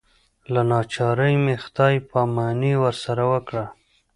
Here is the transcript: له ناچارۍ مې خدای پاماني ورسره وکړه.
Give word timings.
له 0.53 0.61
ناچارۍ 0.71 1.35
مې 1.43 1.55
خدای 1.63 1.95
پاماني 2.09 2.73
ورسره 2.83 3.23
وکړه. 3.31 3.65